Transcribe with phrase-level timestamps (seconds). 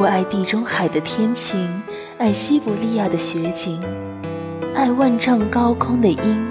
[0.00, 1.82] 我爱地中海的天晴，
[2.18, 3.80] 爱西伯利亚的雪景，
[4.72, 6.46] 爱万丈高空的鹰，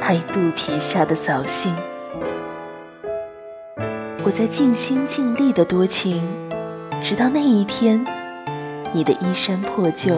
[0.00, 1.74] 爱肚皮下的藻荇。
[4.22, 6.22] 我在尽心尽力的多情，
[7.02, 8.06] 直到那一天，
[8.92, 10.14] 你的衣衫破旧，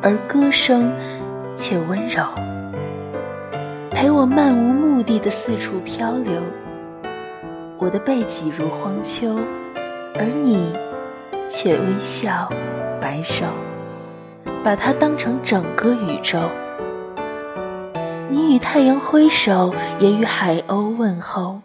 [0.00, 0.90] 而歌声
[1.54, 2.24] 却温柔，
[3.90, 6.32] 陪我漫无目的的四处漂流。
[7.76, 9.38] 我的背脊如荒丘，
[10.14, 10.72] 而你。
[11.48, 12.48] 却微笑，
[13.00, 13.44] 摆手，
[14.64, 16.38] 把它当成整个宇宙。
[18.28, 21.60] 你与太阳挥手，也与海鸥问候，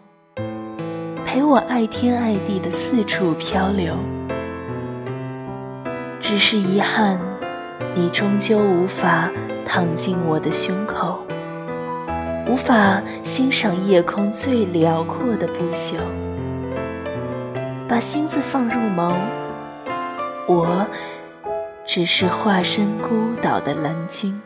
[1.26, 3.96] 陪我爱天爱地的四处漂流。
[6.20, 7.18] 只是遗憾，
[7.94, 9.28] 你终究无法
[9.66, 11.18] 躺进我的胸口，
[12.46, 15.96] 无法欣赏夜空最辽阔的不朽，
[17.88, 19.12] 把心字放入眸。
[20.54, 20.86] 我
[21.86, 24.38] 只是化身孤岛的蓝鲸。